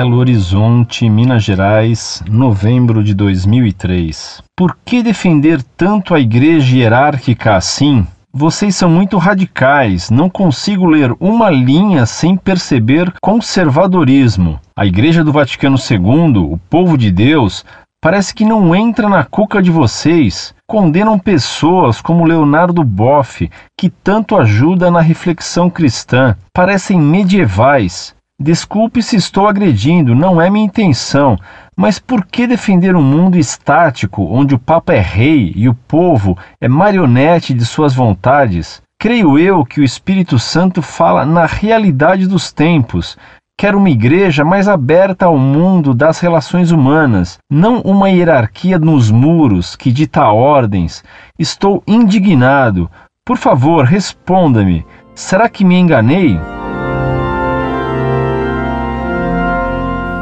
[0.00, 4.42] Belo Horizonte, Minas Gerais, novembro de 2003.
[4.56, 8.06] Por que defender tanto a igreja hierárquica assim?
[8.32, 14.58] Vocês são muito radicais, não consigo ler uma linha sem perceber conservadorismo.
[14.74, 17.62] A Igreja do Vaticano II, o povo de Deus,
[18.00, 20.54] parece que não entra na cuca de vocês.
[20.66, 26.34] Condenam pessoas como Leonardo Boff, que tanto ajuda na reflexão cristã.
[26.54, 28.18] Parecem medievais.
[28.42, 31.36] Desculpe se estou agredindo, não é minha intenção,
[31.76, 36.38] mas por que defender um mundo estático onde o Papa é rei e o povo
[36.58, 38.80] é marionete de suas vontades?
[38.98, 43.18] Creio eu que o Espírito Santo fala na realidade dos tempos.
[43.58, 49.76] Quero uma igreja mais aberta ao mundo das relações humanas, não uma hierarquia nos muros
[49.76, 51.04] que dita ordens.
[51.38, 52.90] Estou indignado.
[53.22, 54.86] Por favor, responda-me.
[55.14, 56.40] Será que me enganei?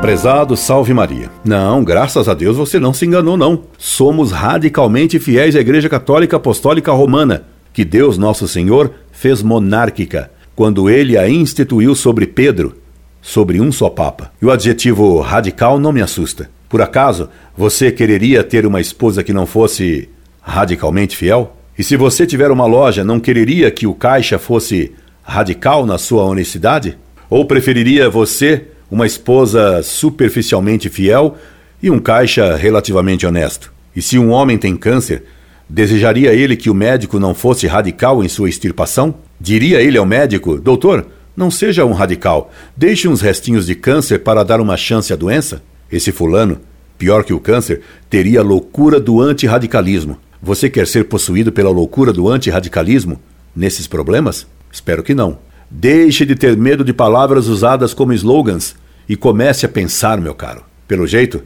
[0.00, 1.28] Prezado, salve Maria.
[1.44, 3.64] Não, graças a Deus você não se enganou, não.
[3.76, 10.88] Somos radicalmente fiéis à Igreja Católica Apostólica Romana, que Deus Nosso Senhor fez monárquica, quando
[10.88, 12.76] ele a instituiu sobre Pedro,
[13.20, 14.30] sobre um só Papa.
[14.40, 16.48] E o adjetivo radical não me assusta.
[16.68, 20.08] Por acaso, você quereria ter uma esposa que não fosse
[20.40, 21.56] radicalmente fiel?
[21.76, 26.22] E se você tiver uma loja, não quereria que o caixa fosse radical na sua
[26.22, 26.96] honestidade?
[27.28, 31.36] Ou preferiria você uma esposa superficialmente fiel
[31.82, 33.72] e um caixa relativamente honesto.
[33.94, 35.24] E se um homem tem câncer,
[35.68, 39.14] desejaria ele que o médico não fosse radical em sua extirpação?
[39.40, 44.42] Diria ele ao médico: Doutor, não seja um radical, deixe uns restinhos de câncer para
[44.42, 45.62] dar uma chance à doença?
[45.90, 46.60] Esse fulano,
[46.98, 50.18] pior que o câncer, teria a loucura do antirradicalismo.
[50.42, 53.20] Você quer ser possuído pela loucura do antirradicalismo
[53.54, 54.46] nesses problemas?
[54.70, 55.38] Espero que não.
[55.70, 58.74] Deixe de ter medo de palavras usadas como slogans
[59.08, 60.62] e comece a pensar, meu caro.
[60.86, 61.42] Pelo jeito,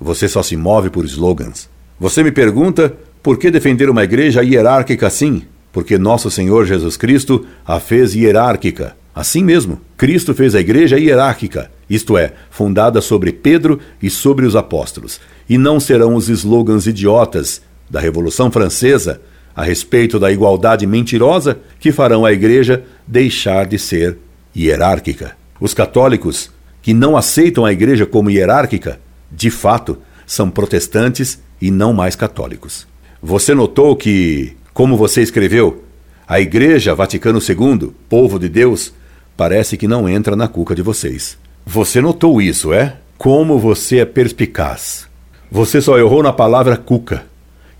[0.00, 1.68] você só se move por slogans.
[1.98, 5.42] Você me pergunta por que defender uma igreja hierárquica assim?
[5.72, 8.96] Porque nosso Senhor Jesus Cristo a fez hierárquica.
[9.14, 14.56] Assim mesmo, Cristo fez a igreja hierárquica, isto é, fundada sobre Pedro e sobre os
[14.56, 15.20] apóstolos.
[15.48, 19.20] E não serão os slogans idiotas da Revolução Francesa
[19.54, 24.18] a respeito da igualdade mentirosa que farão a Igreja deixar de ser
[24.56, 25.36] hierárquica.
[25.60, 26.50] Os católicos
[26.84, 29.00] que não aceitam a Igreja como hierárquica,
[29.32, 29.96] de fato,
[30.26, 32.86] são protestantes e não mais católicos.
[33.22, 35.82] Você notou que, como você escreveu,
[36.28, 38.92] a Igreja Vaticano II, povo de Deus,
[39.34, 41.38] parece que não entra na cuca de vocês.
[41.64, 42.98] Você notou isso, é?
[43.16, 45.06] Como você é perspicaz.
[45.50, 47.24] Você só errou na palavra cuca.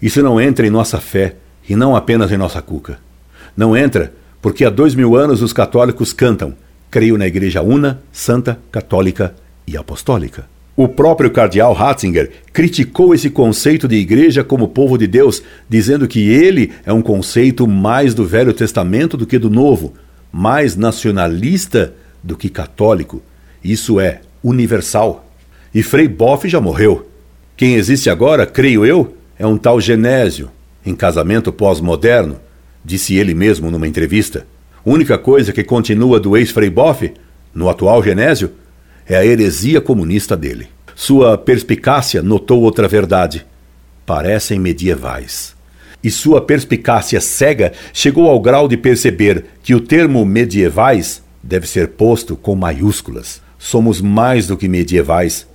[0.00, 1.36] Isso não entra em nossa fé
[1.68, 2.98] e não apenas em nossa cuca.
[3.54, 6.54] Não entra porque há dois mil anos os católicos cantam:
[6.90, 9.34] Creio na Igreja Una, Santa, Católica
[9.66, 10.46] e Apostólica.
[10.76, 16.28] O próprio cardeal Ratzinger criticou esse conceito de igreja como povo de Deus, dizendo que
[16.28, 19.94] ele é um conceito mais do Velho Testamento do que do Novo,
[20.32, 23.22] mais nacionalista do que católico.
[23.62, 25.30] Isso é universal.
[25.72, 27.08] E Frei Boff já morreu.
[27.56, 30.50] Quem existe agora, creio eu, é um tal Genésio,
[30.84, 32.36] em casamento pós-moderno,
[32.84, 34.44] disse ele mesmo numa entrevista.
[34.84, 37.12] Única coisa que continua do ex-Frei Boff,
[37.54, 38.52] no atual Genésio,
[39.06, 40.68] é a heresia comunista dele.
[40.94, 43.46] Sua perspicácia notou outra verdade.
[44.06, 45.54] Parecem medievais.
[46.02, 51.88] E sua perspicácia cega chegou ao grau de perceber que o termo medievais deve ser
[51.88, 53.40] posto com maiúsculas.
[53.58, 55.46] Somos mais do que medievais.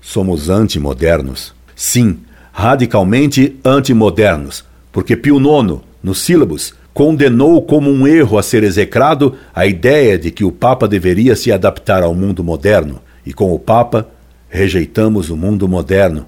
[0.00, 1.54] Somos antimodernos.
[1.76, 2.18] Sim,
[2.52, 9.66] radicalmente antimodernos porque Pio IX, nos sílabos, condenou como um erro a ser execrado a
[9.66, 14.08] ideia de que o Papa deveria se adaptar ao mundo moderno, e com o Papa
[14.48, 16.26] rejeitamos o mundo moderno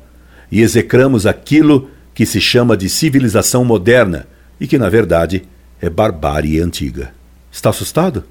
[0.50, 4.26] e execramos aquilo que se chama de civilização moderna
[4.61, 5.43] e que, na verdade,
[5.81, 7.12] é barbárie antiga.
[7.50, 8.25] Está assustado?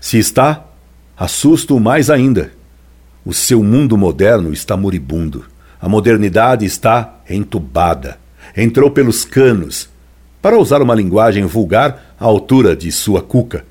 [0.00, 0.66] Se está,
[1.16, 2.50] assusto-o mais ainda.
[3.24, 5.44] O seu mundo moderno está moribundo.
[5.80, 8.18] A modernidade está entubada
[8.56, 9.88] entrou pelos canos,
[10.40, 13.64] para usar uma linguagem vulgar à altura de sua cuca,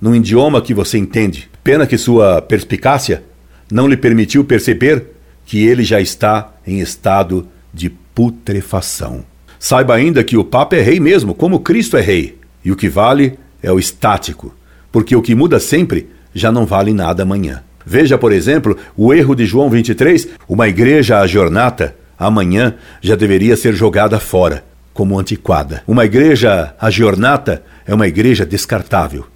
[0.00, 1.48] num idioma que você entende.
[1.62, 3.22] Pena que sua perspicácia
[3.70, 5.04] não lhe permitiu perceber
[5.44, 9.24] que ele já está em estado de putrefação.
[9.58, 12.88] Saiba ainda que o Papa é rei mesmo, como Cristo é rei, e o que
[12.88, 14.54] vale é o estático,
[14.92, 17.62] porque o que muda sempre já não vale nada amanhã.
[17.84, 23.56] Veja, por exemplo, o erro de João 23, uma igreja a jornata amanhã já deveria
[23.56, 24.64] ser jogada fora,
[24.96, 25.82] como antiquada.
[25.86, 29.26] Uma igreja agionata é uma igreja descartável.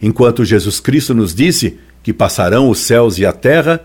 [0.00, 3.80] Enquanto Jesus Cristo nos disse que passarão os céus e a terra,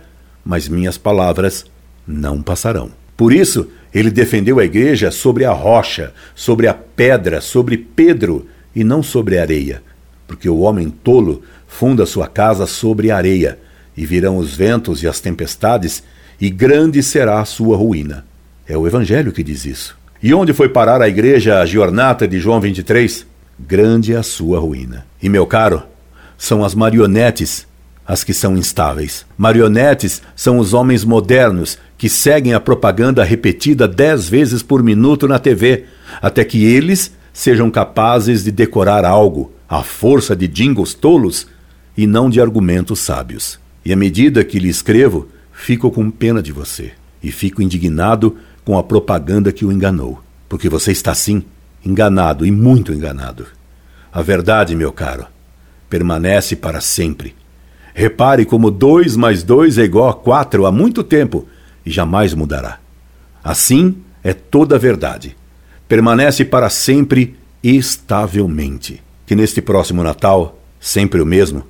[0.46, 1.66] mas minhas palavras
[2.08, 2.92] não passarão.
[3.18, 8.84] Por isso, ele defendeu a igreja sobre a rocha, sobre a pedra, sobre Pedro e
[8.84, 9.82] não sobre a areia,
[10.28, 13.58] porque o homem tolo funda sua casa sobre a areia,
[13.98, 16.04] e virão os ventos e as tempestades,
[16.40, 18.24] e grande será a sua ruína.
[18.68, 20.03] É o Evangelho que diz isso.
[20.24, 23.28] E onde foi parar a igreja Giornata de João 23?
[23.60, 25.06] Grande é a sua ruína.
[25.22, 25.84] E meu caro,
[26.38, 27.68] são as marionetes
[28.08, 29.26] as que são instáveis.
[29.38, 35.40] Marionetes são os homens modernos que seguem a propaganda repetida dez vezes por minuto na
[35.40, 35.86] TV,
[36.22, 41.48] até que eles sejam capazes de decorar algo, à força de jingles tolos
[41.98, 43.60] e não de argumentos sábios.
[43.84, 48.78] E à medida que lhe escrevo, fico com pena de você e fico indignado com
[48.78, 51.44] a propaganda que o enganou, porque você está sim
[51.86, 53.46] enganado e muito enganado.
[54.12, 55.26] A verdade, meu caro,
[55.90, 57.36] permanece para sempre
[57.94, 61.48] Repare como 2 mais 2 é igual a 4 há muito tempo
[61.86, 62.80] e jamais mudará.
[63.44, 65.36] Assim é toda a verdade.
[65.88, 69.02] Permanece para sempre estavelmente.
[69.26, 71.64] Que neste próximo Natal, sempre o mesmo,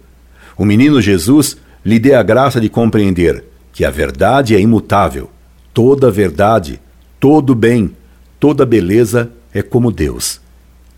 [0.57, 3.43] o menino Jesus lhe dê a graça de compreender
[3.73, 5.29] que a verdade é imutável.
[5.73, 6.79] Toda verdade,
[7.23, 7.95] todo bem,
[8.37, 10.41] toda beleza é como Deus,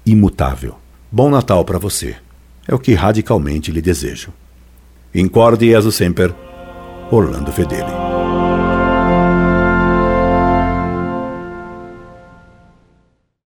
[0.04, 0.74] imutável.
[1.12, 2.16] Bom Natal para você.
[2.68, 4.34] É o que radicalmente lhe desejo.
[5.14, 6.34] Incorde Jesus Semper,
[7.12, 7.94] Orlando Fedeli.